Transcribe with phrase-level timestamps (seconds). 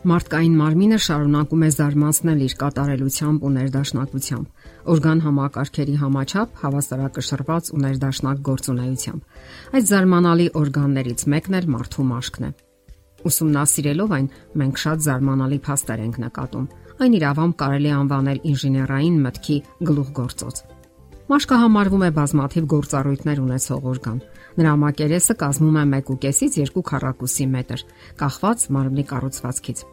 [0.00, 4.46] Մարդկային մարմինը շարունակում է զարմացնել իր կատարելությամբ ու ներդաշնակությամբ,
[4.94, 12.52] օրգան համակարգերի համաչափ հավասարակշռված ու ներդաշնակ գործունեությամբ։ Այդ զարմանալի օրգաններից մեկն էլ մարդու մաշկն է։
[13.28, 14.32] Ուսումնասիրելով այն,
[14.64, 16.68] մենք շատ զարմանալի փաստեր ենք նկատում։
[17.00, 20.79] Այն իրավամբ կարելի անվանել ինժեներային մտքի գլուխգործոց։
[21.30, 24.16] Մաշկը համարվում է բազմաթիվ գործառույթներ ունեցող օրգան։
[24.58, 27.84] Նրա մակերեսը կազմում է 1.5-ից 2 քառակուսի մետր,
[28.22, 29.84] կախված մարմնի կառուցվածքից։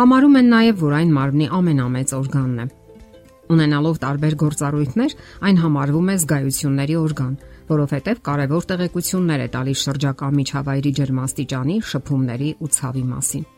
[0.00, 2.66] Համարում են նաև, որ այն մարմնի ամենամեծ օրգանն է։
[3.52, 7.34] Ունենալով տարբեր գործառույթներ, այն համարվում է զգայությունների օրգան,
[7.70, 13.51] որովհետև կարևոր տեղեկություններ է տալիս շրջակա միջավայրի ջերմաստիճանի, շփումների ու ցավի մասին։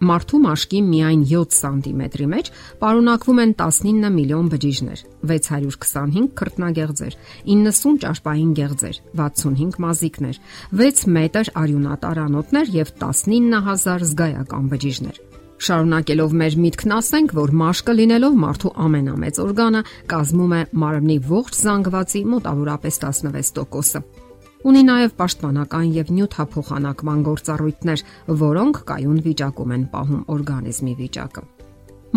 [0.00, 2.46] Մարդու մաշկի միայն 7 սանտիմետրի մեջ
[2.80, 10.38] պարունակվում են 19 միլիոն բջիջներ, 625 քրտնագեղձեր, 90 ճաշպային գեղձեր, 65 մազիկներ,
[10.80, 15.20] 6 մետր արյունատար անոթներ եւ 19000 զգայական բջիջներ։
[15.60, 22.24] Շարունակելով մեր միտքն ասենք, որ մաշկը լինելով մարդու ամենամեծ օրգանը, կազմում է մարմնի ողջ զանգվածի
[22.32, 24.19] մոտավորապես 16%-ը։
[24.60, 28.02] Ունի նաև պաշտպանական եւ նյութափոխանակման գործառույթներ,
[28.40, 31.44] որոնք կայուն վիճակում են պահում օրգանիզմի վիճակը։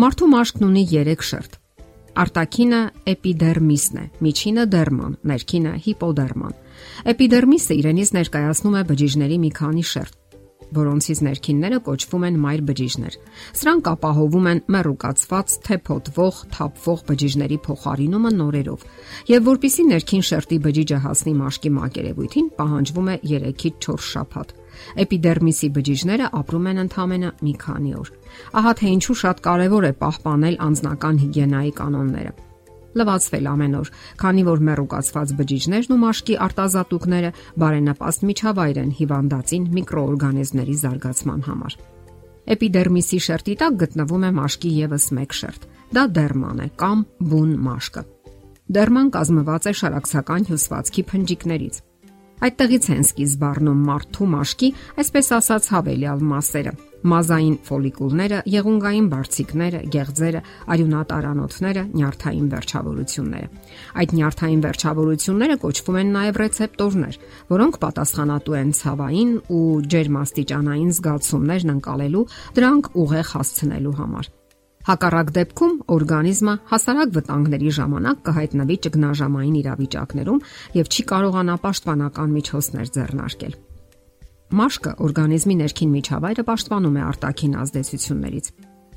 [0.04, 1.56] Մարդու մաշկն ունի 3 շերտ։
[2.24, 6.52] Արտաքինը էպիդերմիսն է, միջինը դերման, ներքինը հիպոդերման։
[7.14, 10.20] Էպիդերմիսը իրենից ներկայացնում է բջիջների մի քանի շերտ
[10.78, 13.16] որոնցից ներքինները կոչվում են մայր բջիջներ։
[13.60, 18.86] Սրանք ապահովում են մեռուկացված, թեփոտվող, թափվող բջիջների փոխարինումը նորերով։
[19.34, 24.56] Եվ որpիսի ներքին շերտի բջիջը հասնի մաշկի մակերևույթին, պահանջվում է 3-ից 4 շաբաթ։
[25.04, 28.10] Էպիդերմիսի բջիջները ապրում են ընդամենը մի քանի օր։
[28.58, 32.34] Ահա թե ինչու շատ կարևոր է պահպանել անձնական հիգիենայի կանոնները
[32.98, 37.30] լվացվել ամեն օր, քանի որ մեռուկացված բջիջներն ու մաշկի արտազատուկները
[37.64, 41.76] բարենպաստ միջավայր են հիվանդացին միկրոօրգանիզմների զարգացման համար։
[42.54, 48.02] Էպիդերմիսի շերտի տակ գտնվում է մաշկի եւս մեկ շերտ։ Դա դերման է կամ բուն մաշկը։
[48.74, 51.80] Դերման կազմված է շարակցական հյուսվածքի փնջիկներից։
[52.44, 54.70] Այդտեղից են սկիզբ առնում մարդու մաշկի,
[55.04, 56.72] այսպես ասած, հավելյալ մասերը՝
[57.04, 60.40] մազային ֆոլիկուլները, եղունգային բարձիկները, գեղձերը,
[60.74, 63.48] արյունատարանոթները, նյարդային վերջավորությունները։
[64.04, 67.18] Այդ նյարդային վերջավորությունները կոչվում են նաև ռեցեպտորներ,
[67.54, 72.24] որոնք պատասխանատու են ցավային ու ջերմաստիճանային զգացումներն ընկալելու,
[72.56, 74.32] դրանք ուղեղ հասցնելու համար։
[74.84, 80.42] Հակառակ դեպքում օրգանիզմը հասարակ վտանգների ժամանակ կհայտնվի ճգնաժամային իրավիճակներում
[80.76, 83.56] եւ չի կարողանա պաշտպանական միջոցներ ձեռնարկել։
[84.54, 88.50] Մաշկը օրգանիզմի ներքին միջավայրը պաշտպանում է արտաքին ազդեցություններից։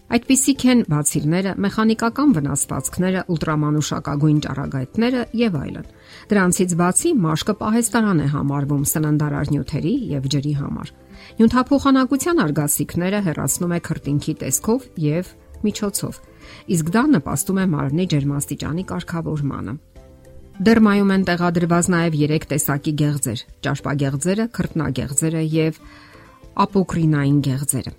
[0.07, 5.89] Այդպիսիք են բացիլները, մեխանիկական վնասվածքները, ուլտրամանուշակագույն ճառագայթները եւ այլն։
[6.31, 10.93] Դրանցից բացի մաշկը պահեստարան է համարվում սննդարար նյութերի եւ ջրի համար։
[11.41, 15.35] Նյութափոխանակության արգասիքները հեռացնում է քրտինքի տեսքով եւ
[15.67, 16.21] միջոցով։
[16.77, 19.73] Իսկ դա նպաստում է մարմնի ջերմաստիճանի կարգավորմանը։
[20.57, 25.75] Դերմայում են տեղադրված նաև 3 տեսակի գեղձեր՝ ճարպագեղձերը, քրտնագեղձերը եւ
[26.63, 27.91] ապոկրինային գեղձերը։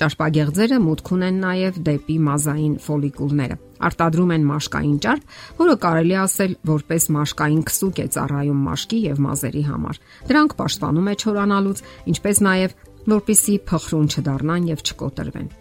[0.00, 3.58] Ճարպագեղձերը մուտք ունեն նաև դեպի մազային ֆոլիկուլները։
[3.90, 9.64] Արտադրում են մաշկային ճարպ, որը կարելի ասել որպես մաշկային քսուկ է ծառայում մաշկի եւ մազերի
[9.68, 10.00] համար։
[10.30, 11.84] Դրանք պաշտպանում է չորանալուց,
[12.14, 12.76] ինչպես նաև
[13.12, 15.52] որպիսի փխրուն չդառնան եւ չկոտրվեն։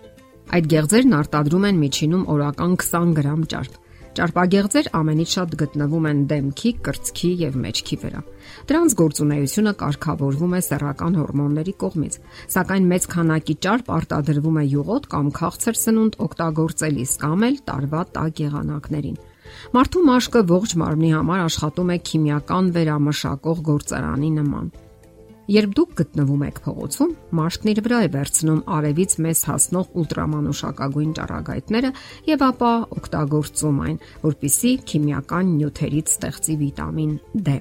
[0.56, 3.80] Այդ գեղձերն արտադրում են միջինում օրական 20 գրամ ճարպ
[4.20, 8.24] Ճարպագեղձեր ամենից շատ գտնվում են դեմքի, կրծքի եւ մեջքի վրա։
[8.68, 12.18] Դրանց գործունեությունը կարգավորվում է սեռական հորմոնների կողմից,
[12.56, 18.44] սակայն մեծ քանակի ճարպ արտադրվում է յուղոտ կամ քաղցր սնունդ օգտագործելիս կամ էլ տարվա տաք
[18.44, 19.18] եղանակներին։
[19.80, 24.70] Մարդու մաշկը ողջ մարմնի համար աշխատում է քիմիական վերամշակող գործարանի նման։
[25.50, 31.92] Երբ դուք գտնվում եք փողոցում, մաշկն իր վրա է վերցնում արևից մեզ հասնող ուլտրամանուշակագույն ճառագայթները
[32.30, 37.18] եւ ապա օգտագործում այն, որpիսի քիմիական նյութերից ստեղծի վիտամին
[37.50, 37.58] D։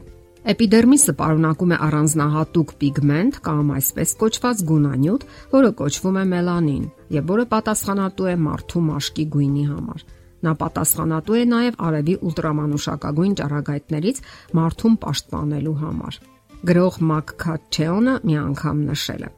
[0.52, 6.86] Էպիդերմիսը պարունակում է առանձնահատուկ պիգմենտ կամ այսպես կոչված գունանյութ, որը կոչվում է մելանին
[7.16, 10.08] եւ որը պատասխանատու է մարդու մաշկի գույնի համար։
[10.44, 14.26] Նա պատասխանատու է նաև արևի ուլտրամանուշակագույն ճառագայթներից
[14.60, 16.20] մարդուն պաշտպանելու համար
[16.66, 19.30] գրող Մակքաչեոնը մի անգամ նշել է.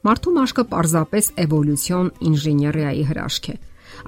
[0.00, 3.54] Մարդու մաշկը պարզապես էվոլյուցիոն ինժեներիայի հրաշք է։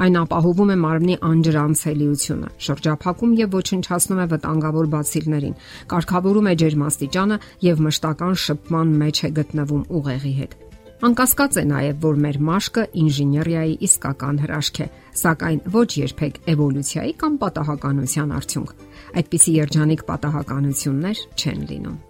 [0.03, 5.57] Այն ապահովում է մարմնի անջրանցելիությունը, շրջափակում եւ ոչնչացնում է վտանգավոր բացիլներին,
[5.93, 10.55] կարգավորում է ջերմաստիճանը եւ մշտական շփման մեջ է գտնվում ուղեղի հետ։
[11.03, 14.87] Անկասկած է նաև, որ մեր մաշկը ինժեներիայի իսկական հրաշք է,
[15.23, 18.73] սակայն ոչ երբեք էվոլյուցիայի կամ պատահականության արդյունք։
[19.19, 22.01] Այդպիսի երջանիկ պատահականություններ չեն լինում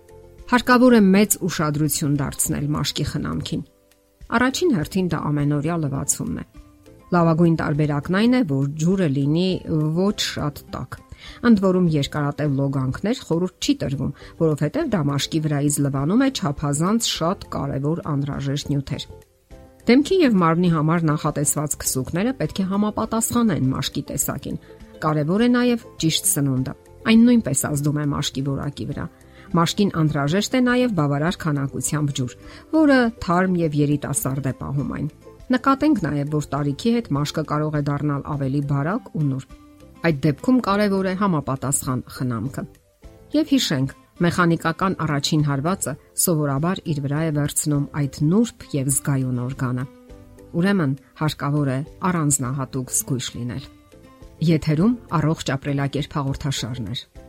[0.52, 3.60] հարկավոր է մեծ ուշադրություն դարձնել մաշկի խնամքին։
[4.36, 6.44] Առաջին հերթին դա ամենօրյա լվացումն է։
[7.12, 9.46] Լավագույն տարբերակն այն է, որ ջուրը լինի
[9.96, 10.98] ոչ շատ տաք։
[11.48, 14.12] Ընդ որում երկարատև լոգանքներ խորուրդ չի տրվում,
[14.42, 19.08] որովհետև դա մաշկի վրայից լվանում է չափազանց շատ կարևոր անհրաժեշտ նյութեր։
[19.88, 24.62] Դեմքի եւ մարմնի համար նախատեսված քսուկները պետք է համապատասխանեն մաշկի տեսակին։
[25.02, 26.74] Կարևոր է նաեւ ճիշտ սնունդը։
[27.12, 29.06] Այն նույնպես ազդում է մաշկի որակի վրա։
[29.56, 32.36] Մաշկին անհրաժեշտ է նաև բավարար քանակությամբ ջուր,
[32.72, 35.08] որը թարմ եւ երիտասարդ է պահում այն։
[35.52, 39.58] Նկատենք նաև, որ տարիքի հետ մաշկը կարող է դառնալ ավելի բարակ ու նուրբ։
[40.02, 42.64] Այդ դեպքում կարևոր է համապատասխան խնամքը։
[43.32, 43.92] Եվ հիշենք,
[44.22, 49.84] մեխանիկական առաջին հարվածը սովորաբար իր վրա է վերցնում այդ նուրբ եւ զգայուն օրգանը։
[50.52, 51.78] Ուրեմն հարկավոր է
[52.12, 53.68] առանձնահատուկ զգույշ լինել։
[54.52, 57.04] Եթերում առողջ ապրելակերպ հաղորդաշարներ։